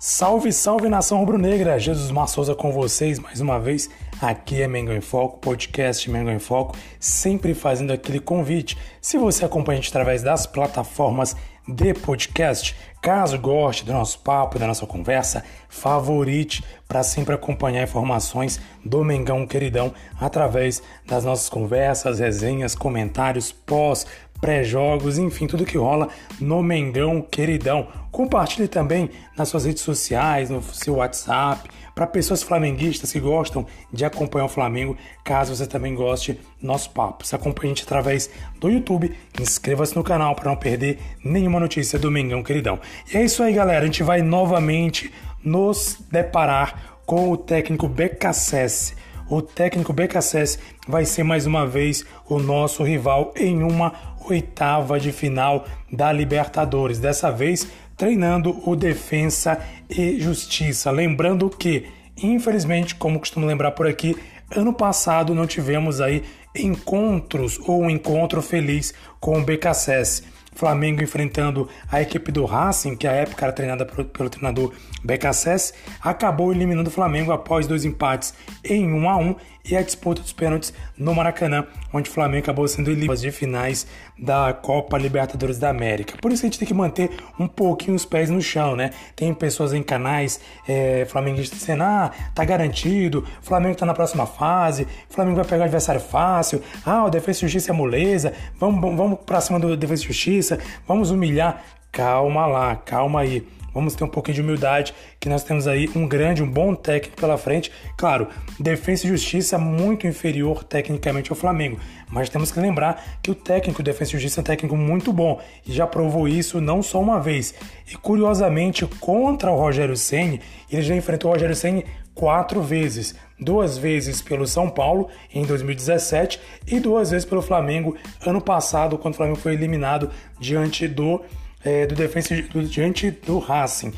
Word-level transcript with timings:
Salve, 0.00 0.52
salve 0.52 0.88
nação 0.88 1.18
rubro-negra! 1.18 1.76
Jesus 1.76 2.12
Mar 2.12 2.28
Souza 2.28 2.54
com 2.54 2.70
vocês 2.70 3.18
mais 3.18 3.40
uma 3.40 3.58
vez. 3.58 3.90
Aqui 4.22 4.62
é 4.62 4.68
Mengão 4.68 4.94
em 4.94 5.00
Foco, 5.00 5.40
podcast 5.40 6.08
Mengão 6.08 6.32
em 6.32 6.38
Foco, 6.38 6.76
sempre 7.00 7.52
fazendo 7.52 7.92
aquele 7.92 8.20
convite. 8.20 8.78
Se 9.00 9.18
você 9.18 9.44
acompanha 9.44 9.80
a 9.80 9.82
gente 9.82 9.90
através 9.90 10.22
das 10.22 10.46
plataformas 10.46 11.34
de 11.66 11.92
podcast, 11.94 12.76
caso 13.02 13.38
goste 13.38 13.84
do 13.84 13.92
nosso 13.92 14.20
papo, 14.20 14.58
da 14.58 14.68
nossa 14.68 14.86
conversa, 14.86 15.44
favorite 15.68 16.64
para 16.86 17.02
sempre 17.02 17.34
acompanhar 17.34 17.82
informações 17.82 18.60
do 18.84 19.04
Mengão 19.04 19.46
Queridão 19.46 19.92
através 20.18 20.80
das 21.06 21.24
nossas 21.24 21.48
conversas, 21.48 22.20
resenhas, 22.20 22.74
comentários, 22.74 23.52
pós, 23.52 24.06
pré-jogos, 24.40 25.18
enfim, 25.18 25.46
tudo 25.46 25.64
que 25.64 25.78
rola 25.78 26.08
no 26.40 26.62
Mengão 26.62 27.20
Queridão. 27.20 27.88
Compartilhe 28.10 28.68
também 28.68 29.10
nas 29.36 29.48
suas 29.48 29.64
redes 29.64 29.82
sociais, 29.82 30.50
no 30.50 30.62
seu 30.62 30.96
WhatsApp, 30.96 31.68
para 31.94 32.06
pessoas 32.06 32.42
flamenguistas 32.42 33.12
que 33.12 33.18
gostam 33.18 33.66
de 33.92 34.04
acompanhar 34.04 34.44
o 34.44 34.48
Flamengo, 34.48 34.96
caso 35.24 35.54
você 35.54 35.66
também 35.66 35.94
goste 35.94 36.34
do 36.60 36.66
nosso 36.66 36.90
papo. 36.90 37.26
Se 37.26 37.34
acompanha 37.34 37.72
a 37.72 37.74
gente 37.74 37.84
através 37.84 38.30
do 38.60 38.70
YouTube, 38.70 39.12
inscreva-se 39.40 39.96
no 39.96 40.04
canal 40.04 40.34
para 40.34 40.48
não 40.48 40.56
perder 40.56 40.98
nenhuma 41.24 41.58
notícia 41.58 41.98
do 41.98 42.10
Mengão 42.10 42.42
Queridão. 42.42 42.78
E 43.12 43.16
é 43.16 43.24
isso 43.24 43.42
aí, 43.42 43.52
galera. 43.52 43.82
A 43.82 43.86
gente 43.86 44.04
vai 44.04 44.22
novamente 44.22 45.12
nos 45.42 45.98
deparar 46.10 46.98
com 47.04 47.30
o 47.30 47.36
técnico 47.36 47.88
BKSS 47.88 48.94
o 49.28 49.42
técnico 49.42 49.92
BKSS 49.92 50.58
vai 50.86 51.04
ser 51.04 51.22
mais 51.22 51.46
uma 51.46 51.66
vez 51.66 52.04
o 52.28 52.38
nosso 52.38 52.82
rival 52.82 53.32
em 53.36 53.62
uma 53.62 53.92
oitava 54.28 54.98
de 54.98 55.12
final 55.12 55.66
da 55.92 56.12
Libertadores. 56.12 56.98
Dessa 56.98 57.30
vez 57.30 57.66
treinando 57.96 58.62
o 58.64 58.76
Defensa 58.76 59.58
e 59.90 60.20
Justiça. 60.20 60.90
Lembrando 60.90 61.50
que, 61.50 61.86
infelizmente, 62.16 62.94
como 62.94 63.18
costumo 63.18 63.44
lembrar 63.44 63.72
por 63.72 63.86
aqui, 63.86 64.16
ano 64.54 64.72
passado 64.72 65.34
não 65.34 65.46
tivemos 65.46 66.00
aí 66.00 66.22
encontros 66.54 67.58
ou 67.66 67.82
um 67.82 67.90
encontro 67.90 68.40
feliz 68.40 68.94
com 69.20 69.38
o 69.38 69.44
BKSS. 69.44 70.22
Flamengo 70.58 71.00
enfrentando 71.00 71.68
a 71.88 72.02
equipe 72.02 72.32
do 72.32 72.44
Racing, 72.44 72.96
que 72.96 73.06
à 73.06 73.12
época 73.12 73.44
era 73.44 73.52
treinada 73.52 73.86
pelo, 73.86 74.28
treinador 74.28 74.74
BKSS, 75.04 75.72
acabou 76.02 76.52
eliminando 76.52 76.90
o 76.90 76.92
Flamengo 76.92 77.30
após 77.30 77.68
dois 77.68 77.84
empates 77.84 78.34
em 78.64 78.92
1 78.92 79.08
a 79.08 79.16
1 79.16 79.36
e 79.70 79.76
a 79.76 79.82
disputa 79.82 80.22
dos 80.22 80.32
pênaltis 80.32 80.72
no 80.96 81.14
Maracanã, 81.14 81.66
onde 81.92 82.08
o 82.08 82.12
Flamengo 82.12 82.42
acabou 82.42 82.66
sendo 82.66 82.90
eliminado 82.90 83.18
de 83.18 83.30
finais 83.30 83.86
da 84.18 84.52
Copa 84.52 84.96
Libertadores 84.96 85.58
da 85.58 85.68
América. 85.68 86.16
Por 86.20 86.32
isso 86.32 86.44
a 86.44 86.46
gente 86.48 86.58
tem 86.58 86.66
que 86.66 86.74
manter 86.74 87.10
um 87.38 87.46
pouquinho 87.46 87.94
os 87.94 88.04
pés 88.04 88.30
no 88.30 88.40
chão, 88.40 88.74
né? 88.74 88.90
Tem 89.14 89.32
pessoas 89.34 89.72
em 89.72 89.82
canais 89.82 90.40
é, 90.66 91.04
flamenguistas 91.04 91.58
dizendo: 91.58 91.82
ah, 91.82 92.10
tá 92.34 92.44
garantido, 92.44 93.24
Flamengo 93.42 93.76
tá 93.76 93.84
na 93.84 93.94
próxima 93.94 94.26
fase, 94.26 94.86
Flamengo 95.08 95.36
vai 95.36 95.44
pegar 95.44 95.64
adversário 95.64 96.00
fácil, 96.00 96.62
ah, 96.84 97.04
o 97.04 97.10
Defesa 97.10 97.38
e 97.38 97.40
Justiça 97.42 97.70
é 97.70 97.74
moleza, 97.74 98.32
vamos, 98.58 98.80
vamos 98.96 99.18
pra 99.24 99.40
cima 99.40 99.60
do 99.60 99.76
Defesa 99.76 100.02
e 100.02 100.06
Justiça, 100.06 100.47
vamos 100.86 101.10
humilhar. 101.10 101.62
Calma 101.90 102.46
lá, 102.46 102.76
calma 102.76 103.20
aí. 103.20 103.44
Vamos 103.74 103.94
ter 103.94 104.02
um 104.02 104.08
pouquinho 104.08 104.34
de 104.34 104.40
humildade, 104.40 104.94
que 105.20 105.28
nós 105.28 105.44
temos 105.44 105.68
aí 105.68 105.88
um 105.94 106.06
grande, 106.08 106.42
um 106.42 106.50
bom 106.50 106.74
técnico 106.74 107.16
pela 107.16 107.36
frente. 107.36 107.70
Claro, 107.96 108.28
Defesa 108.58 109.06
e 109.06 109.08
Justiça 109.08 109.58
muito 109.58 110.06
inferior 110.06 110.64
tecnicamente 110.64 111.30
ao 111.30 111.36
Flamengo, 111.36 111.78
mas 112.08 112.28
temos 112.28 112.50
que 112.50 112.58
lembrar 112.58 113.20
que 113.22 113.30
o 113.30 113.34
técnico 113.34 113.82
Defesa 113.82 114.10
e 114.10 114.12
Justiça 114.14 114.40
é 114.40 114.42
um 114.42 114.44
técnico 114.44 114.76
muito 114.76 115.12
bom 115.12 115.40
e 115.66 115.72
já 115.72 115.86
provou 115.86 116.26
isso 116.26 116.60
não 116.60 116.82
só 116.82 117.00
uma 117.00 117.20
vez. 117.20 117.54
E 117.90 117.94
curiosamente, 117.96 118.86
contra 118.98 119.52
o 119.52 119.56
Rogério 119.56 119.96
Ceni, 119.96 120.40
ele 120.70 120.82
já 120.82 120.96
enfrentou 120.96 121.30
o 121.30 121.34
Rogério 121.34 121.54
Ceni 121.54 121.84
quatro 122.14 122.60
vezes, 122.60 123.14
duas 123.38 123.78
vezes 123.78 124.20
pelo 124.20 124.46
São 124.46 124.68
Paulo 124.68 125.08
em 125.32 125.44
2017 125.44 126.40
e 126.66 126.80
duas 126.80 127.10
vezes 127.10 127.24
pelo 127.24 127.42
Flamengo 127.42 127.96
ano 128.26 128.40
passado, 128.40 128.98
quando 128.98 129.14
o 129.14 129.16
Flamengo 129.16 129.38
foi 129.38 129.54
eliminado 129.54 130.10
diante 130.40 130.88
do 130.88 131.20
é, 131.64 131.86
do 131.86 131.94
Defensa 131.94 132.34
do, 132.42 132.62
diante 132.62 133.10
do 133.10 133.38
Racing. 133.38 133.92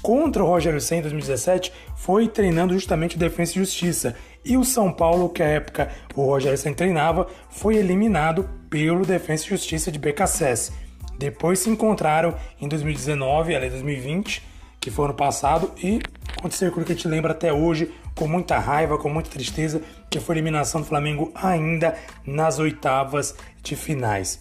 Contra 0.00 0.42
o 0.42 0.46
Rogério 0.46 0.80
Senna 0.80 1.00
em 1.00 1.02
2017, 1.02 1.72
foi 1.96 2.26
treinando 2.26 2.72
justamente 2.74 3.16
o 3.16 3.18
Defensa 3.18 3.52
e 3.52 3.54
Justiça. 3.56 4.16
E 4.44 4.56
o 4.56 4.64
São 4.64 4.92
Paulo, 4.92 5.28
que 5.28 5.42
à 5.42 5.46
época 5.46 5.90
o 6.14 6.24
Rogério 6.24 6.58
Senna 6.58 6.74
treinava, 6.74 7.28
foi 7.50 7.76
eliminado 7.76 8.48
pelo 8.68 9.04
Defensa 9.04 9.44
e 9.44 9.48
Justiça 9.50 9.92
de 9.92 9.98
BKSS. 9.98 10.72
Depois 11.18 11.60
se 11.60 11.70
encontraram 11.70 12.34
em 12.60 12.66
2019, 12.66 13.54
aliás 13.54 13.72
2020, 13.72 14.42
que 14.80 14.90
foi 14.90 15.04
ano 15.04 15.14
passado, 15.14 15.70
e 15.76 16.00
aconteceu 16.42 16.68
aquilo 16.68 16.84
que 16.84 16.92
a 16.92 16.94
gente 16.94 17.06
lembra 17.06 17.30
até 17.30 17.52
hoje, 17.52 17.92
com 18.16 18.26
muita 18.26 18.58
raiva, 18.58 18.98
com 18.98 19.08
muita 19.08 19.30
tristeza, 19.30 19.80
que 20.10 20.18
foi 20.18 20.34
a 20.34 20.38
eliminação 20.38 20.80
do 20.80 20.86
Flamengo 20.86 21.30
ainda 21.34 21.94
nas 22.26 22.58
oitavas 22.58 23.34
de 23.62 23.76
finais. 23.76 24.40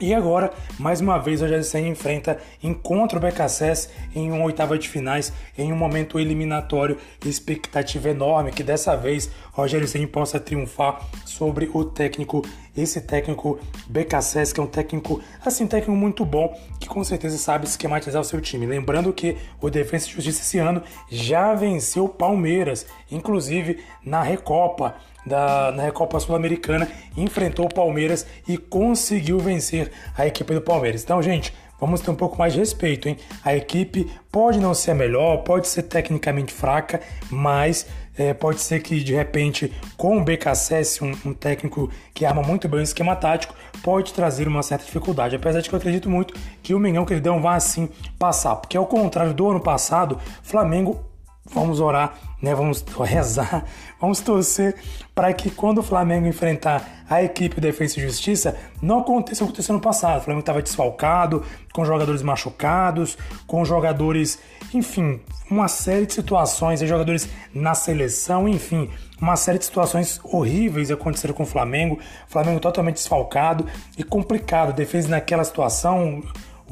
E 0.00 0.12
agora, 0.12 0.50
mais 0.80 1.00
uma 1.00 1.16
vez, 1.16 1.40
o 1.40 1.44
Rogério 1.44 1.62
Senna 1.62 1.86
enfrenta, 1.86 2.36
encontra 2.60 3.18
o 3.18 3.20
BKSS 3.20 3.88
em 4.16 4.32
uma 4.32 4.44
oitava 4.44 4.76
de 4.76 4.88
finais, 4.88 5.32
em 5.56 5.72
um 5.72 5.76
momento 5.76 6.18
eliminatório, 6.18 6.98
expectativa 7.24 8.08
enorme 8.08 8.50
que 8.50 8.64
dessa 8.64 8.96
vez 8.96 9.30
Rogério 9.52 9.86
Senna 9.86 10.08
possa 10.08 10.40
triunfar 10.40 11.06
sobre 11.24 11.70
o 11.72 11.84
técnico, 11.84 12.44
esse 12.76 13.00
técnico 13.00 13.58
BKSS, 13.86 14.52
que 14.52 14.60
é 14.60 14.62
um 14.62 14.66
técnico, 14.66 15.20
assim, 15.44 15.66
técnico 15.66 15.92
muito 15.92 16.24
bom, 16.24 16.58
que 16.80 16.88
com 16.88 17.02
certeza 17.04 17.36
sabe 17.36 17.66
esquematizar 17.66 18.20
o 18.20 18.24
seu 18.24 18.40
time. 18.40 18.66
Lembrando 18.66 19.12
que 19.12 19.36
o 19.60 19.68
Defensa 19.68 20.08
e 20.08 20.12
Justiça 20.12 20.42
esse 20.42 20.58
ano 20.58 20.82
já 21.10 21.54
venceu 21.54 22.04
o 22.04 22.08
Palmeiras, 22.08 22.86
inclusive 23.10 23.82
na 24.04 24.22
Recopa 24.22 24.94
da, 25.26 25.72
na 25.72 25.84
Recopa 25.84 26.18
Sul-Americana, 26.18 26.88
enfrentou 27.16 27.66
o 27.66 27.74
Palmeiras 27.74 28.26
e 28.46 28.56
conseguiu 28.56 29.38
vencer 29.38 29.90
a 30.16 30.26
equipe 30.26 30.52
do 30.54 30.60
Palmeiras. 30.60 31.02
Então, 31.02 31.22
gente, 31.22 31.54
vamos 31.80 32.00
ter 32.00 32.10
um 32.10 32.16
pouco 32.16 32.38
mais 32.38 32.52
de 32.52 32.58
respeito, 32.58 33.08
hein? 33.08 33.16
A 33.44 33.54
equipe 33.54 34.10
pode 34.30 34.58
não 34.58 34.74
ser 34.74 34.92
a 34.92 34.94
melhor, 34.94 35.38
pode 35.38 35.68
ser 35.68 35.82
tecnicamente 35.82 36.52
fraca, 36.52 37.00
mas 37.30 37.86
é, 38.16 38.34
pode 38.34 38.60
ser 38.60 38.80
que 38.80 39.02
de 39.02 39.14
repente, 39.14 39.72
com 39.96 40.18
o 40.18 40.24
BKSS, 40.24 41.02
um, 41.02 41.12
um, 41.24 41.32
técnico 41.32 41.90
que 42.12 42.24
arma 42.24 42.42
muito 42.42 42.68
bem 42.68 42.80
o 42.80 42.82
esquema 42.82 43.16
tático, 43.16 43.54
pode 43.82 44.12
trazer 44.12 44.46
uma 44.46 44.62
certa 44.62 44.84
dificuldade. 44.84 45.36
Apesar 45.36 45.60
de 45.60 45.68
que 45.68 45.74
eu 45.74 45.78
acredito 45.78 46.10
muito 46.10 46.34
que 46.62 46.74
o 46.74 46.78
Mengão 46.78 47.04
Queridão 47.04 47.40
vai 47.40 47.56
assim 47.56 47.88
passar, 48.18 48.56
porque 48.56 48.76
ao 48.76 48.86
contrário 48.86 49.32
do 49.32 49.50
ano 49.50 49.60
passado, 49.60 50.18
Flamengo 50.42 51.11
vamos 51.52 51.80
orar, 51.80 52.14
né? 52.40 52.54
Vamos 52.54 52.84
rezar, 53.00 53.64
vamos 54.00 54.20
torcer 54.20 54.74
para 55.14 55.32
que 55.32 55.50
quando 55.50 55.78
o 55.78 55.82
Flamengo 55.82 56.26
enfrentar 56.26 57.04
a 57.08 57.22
equipe 57.22 57.56
de 57.56 57.60
Defesa 57.60 57.98
e 57.98 58.02
Justiça, 58.02 58.56
não 58.80 59.00
aconteça 59.00 59.44
o 59.44 59.46
que 59.46 59.52
aconteceu 59.52 59.74
no 59.74 59.80
passado. 59.80 60.18
O 60.18 60.22
Flamengo 60.22 60.40
estava 60.40 60.62
desfalcado, 60.62 61.44
com 61.72 61.84
jogadores 61.84 62.22
machucados, 62.22 63.18
com 63.46 63.64
jogadores, 63.64 64.38
enfim, 64.72 65.20
uma 65.50 65.68
série 65.68 66.06
de 66.06 66.14
situações, 66.14 66.80
jogadores 66.80 67.28
na 67.54 67.74
seleção, 67.74 68.48
enfim, 68.48 68.88
uma 69.20 69.36
série 69.36 69.58
de 69.58 69.66
situações 69.66 70.20
horríveis 70.24 70.90
aconteceram 70.90 71.34
com 71.34 71.44
o 71.44 71.46
Flamengo. 71.46 71.98
O 72.28 72.32
Flamengo 72.32 72.58
totalmente 72.58 72.96
desfalcado 72.96 73.66
e 73.96 74.02
complicado. 74.02 74.72
Defesa 74.72 75.08
naquela 75.08 75.44
situação, 75.44 76.22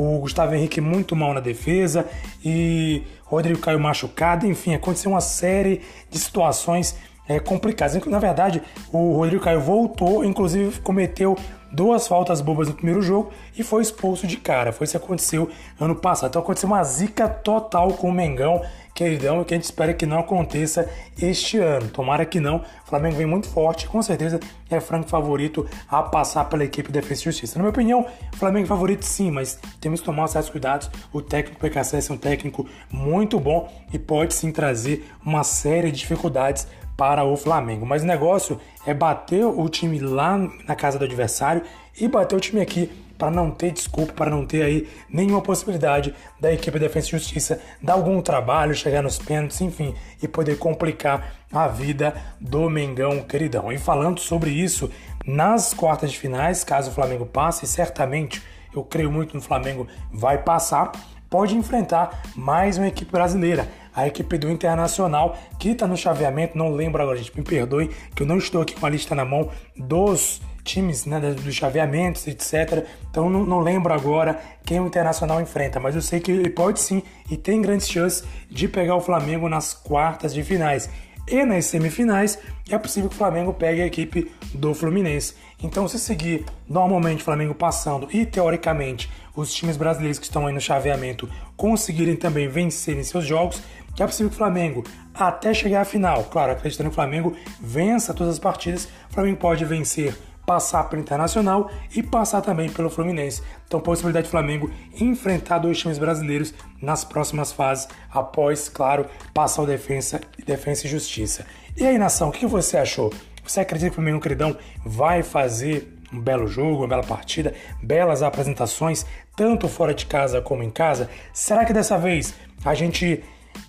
o 0.00 0.18
Gustavo 0.18 0.54
Henrique 0.54 0.80
muito 0.80 1.14
mal 1.14 1.34
na 1.34 1.40
defesa 1.40 2.06
e 2.42 3.02
Rodrigo 3.24 3.60
Caio 3.60 3.78
machucado, 3.78 4.46
enfim, 4.46 4.74
aconteceu 4.74 5.10
uma 5.10 5.20
série 5.20 5.82
de 6.10 6.18
situações 6.18 6.96
é, 7.28 7.38
complicadas. 7.38 8.02
Na 8.06 8.18
verdade, 8.18 8.62
o 8.90 9.12
Rodrigo 9.12 9.44
Caio 9.44 9.60
voltou, 9.60 10.24
inclusive 10.24 10.80
cometeu 10.80 11.36
duas 11.72 12.06
faltas 12.06 12.40
bobas 12.40 12.68
no 12.68 12.74
primeiro 12.74 13.00
jogo 13.02 13.30
e 13.56 13.62
foi 13.62 13.82
expulso 13.82 14.26
de 14.26 14.36
cara. 14.36 14.72
Foi 14.72 14.84
isso 14.84 14.98
que 14.98 15.04
aconteceu 15.04 15.50
ano 15.78 15.94
passado. 15.94 16.30
Então 16.30 16.42
aconteceu 16.42 16.68
uma 16.68 16.82
zica 16.84 17.28
total 17.28 17.92
com 17.92 18.08
o 18.08 18.12
Mengão, 18.12 18.62
queridão, 18.94 19.42
que 19.44 19.54
a 19.54 19.56
gente 19.56 19.64
espera 19.64 19.94
que 19.94 20.04
não 20.04 20.18
aconteça 20.18 20.88
este 21.20 21.58
ano. 21.58 21.88
Tomara 21.88 22.24
que 22.24 22.40
não. 22.40 22.58
O 22.58 22.88
Flamengo 22.88 23.16
vem 23.16 23.26
muito 23.26 23.48
forte, 23.48 23.86
com 23.86 24.02
certeza 24.02 24.40
é 24.68 24.80
franco 24.80 25.08
favorito 25.08 25.66
a 25.88 26.02
passar 26.02 26.44
pela 26.44 26.64
equipe 26.64 26.92
de 26.92 27.00
Defesa 27.00 27.22
e 27.22 27.24
Justiça. 27.24 27.58
Na 27.58 27.62
minha 27.62 27.70
opinião, 27.70 28.06
Flamengo 28.36 28.66
é 28.66 28.68
favorito 28.68 29.04
sim, 29.04 29.30
mas 29.30 29.58
temos 29.80 30.00
que 30.00 30.06
tomar 30.06 30.28
certos 30.28 30.50
cuidados. 30.50 30.90
O 31.12 31.20
técnico 31.22 31.60
PKC 31.60 31.98
é 32.10 32.12
um 32.12 32.16
técnico 32.16 32.68
muito 32.90 33.38
bom 33.40 33.70
e 33.92 33.98
pode 33.98 34.34
sim 34.34 34.52
trazer 34.52 35.06
uma 35.24 35.44
série 35.44 35.90
de 35.90 35.98
dificuldades 35.98 36.66
para 37.00 37.24
o 37.24 37.34
Flamengo. 37.34 37.86
Mas 37.86 38.02
o 38.02 38.06
negócio 38.06 38.60
é 38.86 38.92
bater 38.92 39.42
o 39.42 39.66
time 39.70 39.98
lá 39.98 40.36
na 40.68 40.76
casa 40.76 40.98
do 40.98 41.06
adversário 41.06 41.62
e 41.98 42.06
bater 42.06 42.36
o 42.36 42.40
time 42.40 42.60
aqui 42.60 42.92
para 43.16 43.30
não 43.30 43.50
ter 43.50 43.70
desculpa, 43.70 44.12
para 44.12 44.30
não 44.30 44.44
ter 44.44 44.62
aí 44.62 44.86
nenhuma 45.08 45.40
possibilidade 45.40 46.14
da 46.38 46.52
equipe 46.52 46.78
de 46.78 46.84
Defesa 46.86 47.08
e 47.08 47.10
Justiça 47.12 47.60
dar 47.82 47.94
algum 47.94 48.20
trabalho, 48.20 48.74
chegar 48.74 49.02
nos 49.02 49.18
pênaltis, 49.18 49.62
enfim, 49.62 49.94
e 50.22 50.28
poder 50.28 50.58
complicar 50.58 51.36
a 51.50 51.68
vida 51.68 52.14
do 52.38 52.68
Mengão 52.68 53.22
queridão. 53.22 53.72
E 53.72 53.78
falando 53.78 54.20
sobre 54.20 54.50
isso, 54.50 54.90
nas 55.24 55.72
quartas 55.72 56.12
de 56.12 56.18
finais, 56.18 56.64
caso 56.64 56.90
o 56.90 56.94
Flamengo 56.94 57.24
passe, 57.24 57.66
certamente 57.66 58.42
eu 58.74 58.84
creio 58.84 59.10
muito 59.10 59.34
no 59.34 59.40
Flamengo 59.40 59.88
vai 60.12 60.36
passar, 60.36 60.92
pode 61.30 61.56
enfrentar 61.56 62.22
mais 62.36 62.76
uma 62.76 62.88
equipe 62.88 63.10
brasileira 63.10 63.66
a 63.94 64.06
equipe 64.06 64.38
do 64.38 64.50
Internacional, 64.50 65.36
que 65.58 65.70
está 65.70 65.86
no 65.86 65.96
chaveamento, 65.96 66.56
não 66.56 66.72
lembro 66.72 67.02
agora, 67.02 67.18
gente, 67.18 67.36
me 67.36 67.42
perdoe, 67.42 67.90
que 68.14 68.22
eu 68.22 68.26
não 68.26 68.38
estou 68.38 68.62
aqui 68.62 68.74
com 68.74 68.86
a 68.86 68.90
lista 68.90 69.14
na 69.14 69.24
mão 69.24 69.50
dos 69.76 70.40
times, 70.62 71.06
né, 71.06 71.18
dos 71.20 71.54
chaveamentos, 71.54 72.26
etc. 72.26 72.86
Então 73.10 73.28
não, 73.28 73.44
não, 73.44 73.60
lembro 73.60 73.92
agora 73.92 74.38
quem 74.64 74.78
o 74.78 74.86
Internacional 74.86 75.40
enfrenta, 75.40 75.80
mas 75.80 75.94
eu 75.94 76.02
sei 76.02 76.20
que 76.20 76.30
ele 76.30 76.50
pode 76.50 76.80
sim 76.80 77.02
e 77.30 77.36
tem 77.36 77.60
grandes 77.60 77.88
chances 77.88 78.24
de 78.48 78.68
pegar 78.68 78.94
o 78.96 79.00
Flamengo 79.00 79.48
nas 79.48 79.74
quartas 79.74 80.32
de 80.32 80.42
finais. 80.42 80.88
E 81.26 81.44
nas 81.44 81.66
semifinais 81.66 82.38
é 82.68 82.78
possível 82.78 83.08
que 83.08 83.14
o 83.14 83.18
Flamengo 83.18 83.52
pegue 83.52 83.82
a 83.82 83.86
equipe 83.86 84.30
do 84.52 84.74
Fluminense. 84.74 85.34
Então, 85.62 85.86
se 85.86 85.98
seguir 85.98 86.44
normalmente 86.68 87.20
o 87.20 87.24
Flamengo 87.24 87.54
passando 87.54 88.08
e 88.10 88.24
teoricamente 88.24 89.10
os 89.34 89.52
times 89.52 89.76
brasileiros 89.76 90.18
que 90.18 90.24
estão 90.24 90.46
aí 90.46 90.52
no 90.52 90.60
chaveamento 90.60 91.28
conseguirem 91.56 92.16
também 92.16 92.48
vencerem 92.48 93.02
seus 93.02 93.24
jogos, 93.24 93.62
que 93.94 94.02
é 94.02 94.06
possível 94.06 94.30
que 94.30 94.34
o 94.34 94.38
Flamengo, 94.38 94.84
até 95.14 95.52
chegar 95.52 95.82
à 95.82 95.84
final, 95.84 96.24
claro, 96.24 96.52
acreditando 96.52 96.90
que 96.90 96.94
o 96.94 96.94
Flamengo 96.94 97.36
vença 97.60 98.14
todas 98.14 98.34
as 98.34 98.38
partidas, 98.38 98.88
o 99.10 99.14
Flamengo 99.14 99.38
pode 99.38 99.64
vencer, 99.64 100.16
passar 100.46 100.84
pelo 100.84 101.02
Internacional 101.02 101.70
e 101.94 102.02
passar 102.02 102.40
também 102.40 102.68
pelo 102.68 102.90
Fluminense. 102.90 103.42
Então, 103.66 103.80
possibilidade 103.80 104.24
de 104.24 104.30
Flamengo 104.30 104.70
enfrentar 104.98 105.58
dois 105.58 105.78
times 105.78 105.98
brasileiros 105.98 106.52
nas 106.80 107.04
próximas 107.04 107.52
fases, 107.52 107.88
após, 108.10 108.68
claro, 108.68 109.06
passar 109.32 109.62
o 109.62 109.66
Defensa, 109.66 110.20
Defensa 110.44 110.86
e 110.86 110.90
Justiça. 110.90 111.46
E 111.76 111.86
aí, 111.86 111.98
nação, 111.98 112.30
o 112.30 112.32
que 112.32 112.46
você 112.46 112.76
achou? 112.76 113.12
Você 113.44 113.60
acredita 113.60 113.90
que 113.90 113.92
o 113.92 113.96
Flamengo 113.96 114.20
Credão 114.20 114.56
vai 114.84 115.22
fazer 115.22 115.99
um 116.12 116.20
belo 116.20 116.46
jogo, 116.46 116.82
uma 116.82 116.88
bela 116.88 117.04
partida, 117.04 117.54
belas 117.82 118.22
apresentações, 118.22 119.06
tanto 119.36 119.68
fora 119.68 119.94
de 119.94 120.06
casa 120.06 120.40
como 120.40 120.62
em 120.62 120.70
casa? 120.70 121.08
Será 121.32 121.64
que 121.64 121.72
dessa 121.72 121.96
vez 121.98 122.34
a 122.64 122.74
gente 122.74 123.22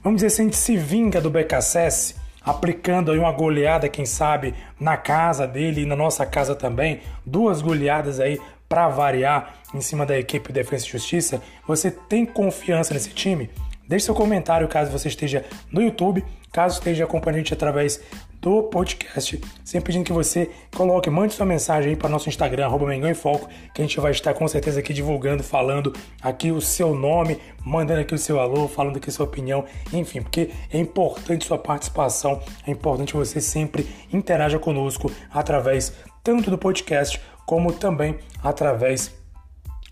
vamos 0.04 0.18
dizer 0.18 0.28
assim, 0.28 0.44
a 0.44 0.46
gente 0.46 0.58
se 0.58 0.78
vinga 0.78 1.22
do 1.22 1.30
BKSS, 1.30 2.16
aplicando 2.44 3.12
aí 3.12 3.20
uma 3.20 3.32
goleada, 3.32 3.90
quem 3.90 4.06
sabe, 4.06 4.54
na 4.80 4.98
casa 4.98 5.48
dele 5.48 5.82
e 5.82 5.86
na 5.86 5.96
nossa 5.96 6.26
casa 6.26 6.56
também, 6.56 7.02
duas 7.26 7.62
goleadas 7.62 8.20
aí 8.20 8.40
para 8.68 8.88
variar 8.88 9.56
em 9.74 9.82
cima 9.82 10.06
da 10.06 10.18
equipe 10.18 10.48
de 10.48 10.54
Defesa 10.54 10.86
e 10.86 10.90
Justiça. 10.90 11.42
Você 11.68 11.92
tem 11.92 12.26
confiança 12.26 12.94
nesse 12.94 13.10
time? 13.10 13.50
Deixe 13.88 14.06
seu 14.06 14.16
comentário 14.16 14.68
caso 14.68 14.92
você 14.92 15.10
esteja 15.10 15.44
no 15.72 15.82
YouTube, 15.82 16.24
caso 16.52 16.80
esteja 16.80 17.04
acompanhando 17.04 17.36
a 17.36 17.40
gente 17.40 17.54
através 17.54 18.02
do 18.42 18.64
podcast. 18.64 19.40
Sempre 19.64 19.88
pedindo 19.88 20.06
que 20.06 20.12
você 20.12 20.50
coloque, 20.76 21.10
mande 21.10 21.34
sua 21.34 21.46
mensagem 21.46 21.92
aí 21.92 21.96
para 21.96 22.10
nosso 22.10 22.28
Instagram, 22.28 22.66
arroba 22.66 22.88
Mengão 22.88 23.10
em 23.10 23.14
Foco, 23.14 23.48
que 23.74 23.82
a 23.82 23.86
gente 23.86 24.00
vai 24.00 24.12
estar 24.12 24.34
com 24.34 24.48
certeza 24.48 24.80
aqui 24.80 24.94
divulgando, 24.94 25.44
falando 25.44 25.94
aqui 26.22 26.52
o 26.52 26.60
seu 26.60 26.96
nome, 26.96 27.40
mandando 27.64 28.02
aqui 28.02 28.16
o 28.16 28.18
seu 28.18 28.40
alô, 28.40 28.68
falando 28.68 28.98
aqui 28.98 29.10
a 29.10 29.14
sua 29.14 29.26
opinião, 29.26 29.64
enfim, 29.94 30.22
porque 30.22 30.50
é 30.74 30.80
importante 30.80 31.46
sua 31.46 31.60
participação, 31.60 32.42
é 32.66 32.72
importante 32.72 33.14
você 33.14 33.40
sempre 33.40 33.88
interaja 34.12 34.58
conosco 34.58 35.12
através 35.32 35.94
tanto 36.24 36.50
do 36.50 36.58
podcast 36.58 37.22
como 37.46 37.72
também 37.72 38.18
através 38.44 39.21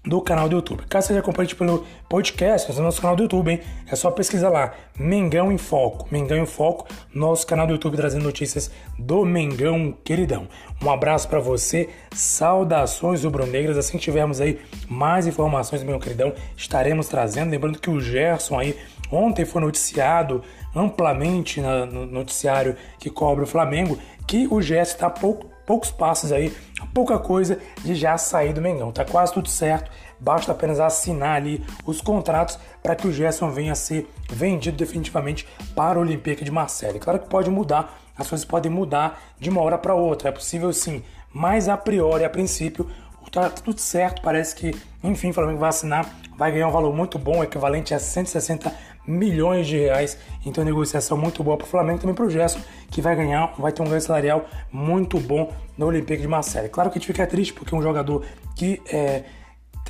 do 0.06 0.22
canal 0.22 0.48
do 0.48 0.56
YouTube. 0.56 0.84
Caso 0.88 1.08
você 1.08 1.18
acompanhe 1.18 1.54
pelo 1.54 1.86
podcast, 2.08 2.72
no 2.74 2.84
nosso 2.84 3.02
canal 3.02 3.16
do 3.16 3.24
YouTube, 3.24 3.52
hein? 3.52 3.60
É 3.88 3.96
só 3.96 4.10
pesquisar 4.12 4.50
lá, 4.50 4.74
Mengão 4.98 5.52
em 5.52 5.58
Foco. 5.58 6.08
Mengão 6.12 6.38
em 6.38 6.46
Foco, 6.46 6.88
nosso 7.14 7.46
canal 7.46 7.68
do 7.68 7.74
YouTube 7.74 7.98
trazendo 7.98 8.24
notícias 8.24 8.72
do 8.98 9.26
Mengão 9.26 9.94
queridão. 10.04 10.48
Um 10.82 10.90
abraço 10.90 11.28
para 11.28 11.40
você, 11.40 11.90
saudações 12.12 13.24
rubro-negras. 13.24 13.78
Assim 13.78 13.98
que 13.98 14.04
tivermos 14.04 14.40
aí 14.40 14.60
mais 14.88 15.28
informações 15.28 15.82
do 15.82 15.86
Mengão 15.86 16.00
queridão, 16.00 16.34
estaremos 16.56 17.08
trazendo. 17.08 17.52
Lembrando 17.52 17.80
que 17.80 17.90
o 17.90 18.00
Gerson 18.00 18.58
aí 18.58 18.78
ontem 19.12 19.44
foi 19.44 19.62
noticiado 19.62 20.44
amplamente 20.76 21.60
no 21.62 22.06
noticiário 22.06 22.76
que 23.00 23.10
cobre 23.10 23.44
o 23.44 23.48
Flamengo 23.48 23.98
que 24.28 24.48
o 24.52 24.62
Gerson 24.62 24.94
está 24.94 25.10
pouco 25.10 25.50
poucos 25.70 25.92
passos 25.92 26.32
aí, 26.32 26.52
pouca 26.94 27.18
coisa 27.18 27.60
de 27.84 27.96
já 27.96 28.18
sair 28.18 28.54
do 28.54 28.62
Mengão. 28.62 28.92
Tá 28.92 29.06
quase 29.06 29.34
tudo 29.34 29.50
certo, 29.50 29.92
basta 30.20 30.52
apenas 30.52 30.80
assinar 30.80 31.38
ali 31.38 31.64
os 31.86 32.02
contratos 32.02 32.60
para 32.82 32.96
que 32.96 33.08
o 33.08 33.12
Gerson 33.12 33.52
venha 33.52 33.74
a 33.74 33.76
ser 33.76 34.10
vendido 34.30 34.78
definitivamente 34.78 35.48
para 35.76 35.98
o 35.98 36.02
Olympique 36.02 36.44
de 36.44 36.52
Marseille. 36.52 37.00
Claro 37.00 37.20
que 37.20 37.30
pode 37.30 37.50
mudar, 37.50 38.00
as 38.18 38.28
coisas 38.28 38.46
podem 38.46 38.72
mudar 38.72 39.22
de 39.40 39.50
uma 39.50 39.62
hora 39.62 39.78
para 39.78 39.94
outra, 39.94 40.30
é 40.30 40.32
possível 40.32 40.72
sim, 40.74 41.04
mas 41.32 41.70
a 41.70 41.78
priori, 41.78 42.24
a 42.24 42.30
princípio, 42.30 42.90
tá 43.32 43.50
tudo 43.50 43.80
certo, 43.80 44.22
parece 44.22 44.56
que, 44.56 44.76
enfim, 45.04 45.30
o 45.30 45.34
Flamengo 45.34 45.60
vai 45.60 45.70
assinar, 45.70 46.10
vai 46.38 46.52
ganhar 46.52 46.68
um 46.68 46.72
valor 46.72 46.96
muito 46.96 47.20
bom, 47.20 47.44
equivalente 47.44 47.94
a 47.94 48.00
160 48.00 48.74
milhões 49.06 49.68
de 49.68 49.78
reais. 49.78 50.18
Então, 50.46 50.64
negociação 50.64 51.18
muito 51.18 51.44
boa 51.44 51.58
para 51.58 51.66
o 51.66 51.68
Flamengo 51.68 52.00
também 52.00 52.16
para 52.16 52.26
o 52.26 52.30
Gerson, 52.30 52.60
que 52.90 53.02
vai 53.02 53.16
ganhar, 53.16 53.54
vai 53.58 53.72
ter 53.72 53.82
um 53.82 53.86
ganho 53.86 54.02
salarial 54.02 54.46
muito 54.72 55.20
bom 55.20 55.52
no 55.78 55.88
Olympique 55.88 56.22
de 56.22 56.28
Marseille. 56.28 56.70
Claro 56.70 56.90
que 56.90 56.98
a 56.98 57.00
gente 57.00 57.08
fica 57.08 57.26
triste 57.26 57.54
porque 57.54 57.74
é 57.74 57.78
um 57.78 57.82
jogador 57.82 58.24
que 58.56 58.82
é, 58.92 59.24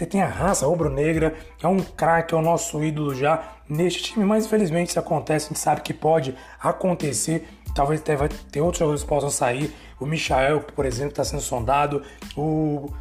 tem 0.06 0.22
a 0.22 0.28
raça 0.28 0.66
rubro-negra, 0.66 1.36
é 1.62 1.68
um 1.68 1.80
craque, 1.80 2.34
é 2.34 2.38
o 2.38 2.42
nosso 2.42 2.82
ídolo 2.84 3.14
já 3.14 3.44
neste 3.68 4.04
time, 4.04 4.26
mas 4.26 4.46
infelizmente 4.46 4.90
isso 4.90 5.00
acontece, 5.00 5.46
a 5.46 5.50
gente 5.50 5.60
sabe 5.60 5.82
que 5.82 5.94
pode 5.94 6.36
acontecer. 6.60 7.48
Talvez 7.76 8.02
ter, 8.02 8.18
ter 8.52 8.62
outros 8.62 8.80
jogadores 8.80 9.04
que 9.04 9.10
possam 9.10 9.30
sair. 9.30 9.72
O 10.00 10.06
Michael, 10.06 10.62
por 10.76 10.86
exemplo, 10.86 11.12
está 11.12 11.24
sendo 11.24 11.42
sondado. 11.42 12.02
O, 12.36 12.92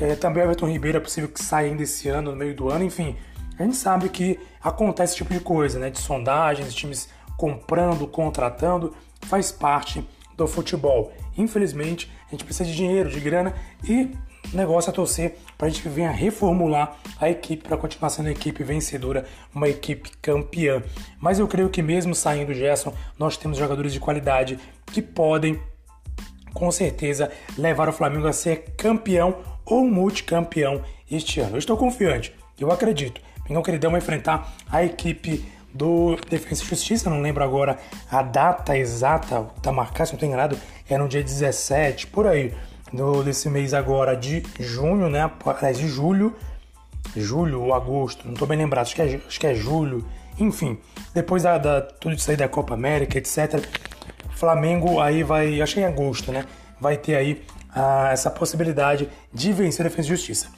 é, 0.00 0.14
também 0.14 0.42
o 0.42 0.46
Everton 0.46 0.68
Ribeiro 0.68 0.98
é 0.98 1.00
possível 1.00 1.28
que 1.28 1.42
saia 1.42 1.70
ainda 1.70 1.82
esse 1.82 2.08
ano, 2.08 2.30
no 2.30 2.36
meio 2.36 2.54
do 2.54 2.68
ano. 2.70 2.84
Enfim, 2.84 3.16
a 3.58 3.62
gente 3.62 3.76
sabe 3.76 4.08
que 4.08 4.38
acontece 4.62 5.12
esse 5.12 5.22
tipo 5.22 5.32
de 5.32 5.40
coisa, 5.40 5.78
né? 5.78 5.90
De 5.90 5.98
sondagens, 5.98 6.74
times 6.74 7.08
comprando, 7.36 8.06
contratando, 8.06 8.94
faz 9.22 9.50
parte 9.50 10.06
do 10.36 10.46
futebol. 10.46 11.12
Infelizmente, 11.36 12.10
a 12.28 12.30
gente 12.32 12.44
precisa 12.44 12.68
de 12.68 12.76
dinheiro, 12.76 13.10
de 13.10 13.20
grana 13.20 13.54
e 13.84 14.10
negócio 14.52 14.90
é 14.90 14.92
torcer 14.92 15.36
para 15.56 15.66
a 15.66 15.70
gente 15.70 15.86
venha 15.88 16.10
reformular 16.10 16.96
a 17.20 17.28
equipe 17.28 17.66
para 17.66 17.76
continuar 17.76 18.10
sendo 18.10 18.28
a 18.28 18.32
equipe 18.32 18.62
vencedora, 18.62 19.26
uma 19.54 19.68
equipe 19.68 20.10
campeã. 20.22 20.82
Mas 21.18 21.38
eu 21.38 21.48
creio 21.48 21.68
que 21.68 21.82
mesmo 21.82 22.14
saindo 22.14 22.52
o 22.52 22.54
Gerson, 22.54 22.92
nós 23.18 23.36
temos 23.36 23.58
jogadores 23.58 23.92
de 23.92 24.00
qualidade 24.00 24.58
que 24.86 25.02
podem 25.02 25.60
com 26.56 26.70
certeza 26.72 27.30
levar 27.58 27.86
o 27.86 27.92
Flamengo 27.92 28.26
a 28.26 28.32
ser 28.32 28.64
campeão 28.78 29.36
ou 29.64 29.84
multicampeão 29.84 30.80
este 31.10 31.38
ano. 31.38 31.56
Eu 31.56 31.58
estou 31.58 31.76
confiante, 31.76 32.34
eu 32.58 32.72
acredito. 32.72 33.20
Mengão 33.46 33.62
Queridão 33.62 33.90
vai 33.90 34.00
enfrentar 34.00 34.54
a 34.72 34.82
equipe 34.82 35.44
do 35.72 36.16
Defesa 36.30 36.62
e 36.62 36.66
Justiça, 36.66 37.10
não 37.10 37.20
lembro 37.20 37.44
agora 37.44 37.78
a 38.10 38.22
data 38.22 38.76
exata, 38.76 39.42
tá 39.60 39.70
marcado, 39.70 40.08
se 40.08 40.12
não 40.14 40.16
estou 40.16 40.28
enganado, 40.28 40.58
é 40.88 40.96
no 40.96 41.06
dia 41.06 41.22
17, 41.22 42.06
por 42.06 42.26
aí, 42.26 42.54
no, 42.90 43.22
desse 43.22 43.50
mês 43.50 43.74
agora 43.74 44.16
de 44.16 44.42
junho, 44.58 45.10
né? 45.10 45.30
Aliás, 45.44 45.76
de 45.76 45.86
julho, 45.86 46.34
julho 47.14 47.62
ou 47.62 47.74
agosto, 47.74 48.24
não 48.24 48.32
estou 48.32 48.48
bem 48.48 48.56
lembrado, 48.56 48.86
acho 48.86 48.94
que 48.94 49.02
é, 49.02 49.20
acho 49.26 49.38
que 49.38 49.46
é 49.46 49.54
julho, 49.54 50.04
enfim, 50.40 50.78
depois 51.12 51.42
da, 51.42 51.58
da, 51.58 51.82
tudo 51.82 52.14
isso 52.14 52.30
aí 52.30 52.36
da 52.36 52.48
Copa 52.48 52.72
América, 52.72 53.18
etc. 53.18 53.62
Flamengo 54.36 55.00
aí 55.00 55.22
vai, 55.22 55.60
acho 55.60 55.74
que 55.74 55.80
em 55.80 55.84
agosto, 55.84 56.30
né? 56.30 56.44
Vai 56.80 56.96
ter 56.96 57.16
aí 57.16 57.42
ah, 57.74 58.10
essa 58.12 58.30
possibilidade 58.30 59.08
de 59.32 59.52
vencer 59.52 59.86
a 59.86 59.88
Defesa 59.88 60.08
e 60.08 60.10
Justiça. 60.10 60.48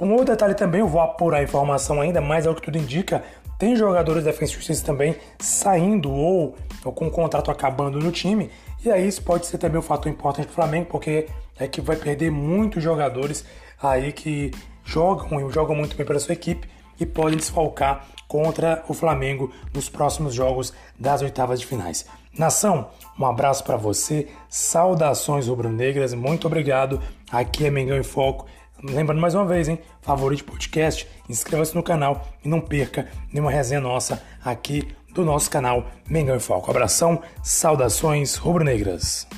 Um 0.00 0.10
outro 0.12 0.26
detalhe 0.26 0.54
também, 0.54 0.80
eu 0.80 0.88
vou 0.88 1.00
apurar 1.00 1.38
a 1.38 1.42
informação 1.42 2.00
ainda, 2.00 2.20
mas 2.20 2.46
é 2.46 2.50
o 2.50 2.54
que 2.54 2.62
tudo 2.62 2.76
indica, 2.76 3.22
tem 3.58 3.76
jogadores 3.76 4.24
defensivos 4.24 4.82
também 4.82 5.16
saindo 5.38 6.10
ou, 6.10 6.56
ou 6.84 6.92
com 6.92 7.06
o 7.06 7.10
contrato 7.10 7.50
acabando 7.50 8.00
no 8.00 8.10
time. 8.10 8.50
E 8.84 8.90
aí 8.90 9.06
isso 9.06 9.22
pode 9.22 9.46
ser 9.46 9.58
também 9.58 9.78
um 9.78 9.82
fator 9.82 10.10
importante 10.10 10.46
para 10.46 10.52
o 10.52 10.54
Flamengo, 10.56 10.86
porque 10.90 11.28
é 11.58 11.68
que 11.68 11.80
vai 11.80 11.96
perder 11.96 12.30
muitos 12.30 12.82
jogadores 12.82 13.44
aí 13.80 14.12
que 14.12 14.50
jogam 14.84 15.48
e 15.48 15.52
jogam 15.52 15.76
muito 15.76 15.96
bem 15.96 16.04
pela 16.04 16.18
sua 16.18 16.32
equipe 16.32 16.68
e 16.98 17.06
podem 17.06 17.38
desfalcar 17.38 18.06
contra 18.26 18.84
o 18.88 18.94
Flamengo 18.94 19.52
nos 19.72 19.88
próximos 19.88 20.34
jogos 20.34 20.72
das 20.98 21.22
oitavas 21.22 21.60
de 21.60 21.66
finais. 21.66 22.06
Nação, 22.36 22.88
um 23.16 23.24
abraço 23.24 23.62
para 23.62 23.76
você, 23.76 24.28
saudações 24.48 25.46
rubro-negras, 25.46 26.12
muito 26.14 26.48
obrigado. 26.48 27.00
Aqui 27.30 27.64
é 27.64 27.70
Mengão 27.70 27.96
em 27.96 28.02
Foco. 28.02 28.46
Lembrando 28.82 29.20
mais 29.20 29.36
uma 29.36 29.46
vez, 29.46 29.68
hein? 29.68 29.78
Favorite 30.02 30.42
podcast, 30.42 31.08
inscreva-se 31.28 31.76
no 31.76 31.82
canal 31.82 32.26
e 32.44 32.48
não 32.48 32.60
perca 32.60 33.08
nenhuma 33.32 33.52
resenha 33.52 33.80
nossa 33.80 34.20
aqui 34.44 34.88
do 35.14 35.24
nosso 35.24 35.48
canal 35.48 35.86
Mengão 36.10 36.34
em 36.34 36.40
Foco. 36.40 36.70
Abração, 36.70 37.22
saudações 37.40 38.34
rubro-negras. 38.34 39.28